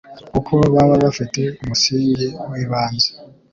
[0.31, 3.09] kuko baba bafite umusingi w'ibanze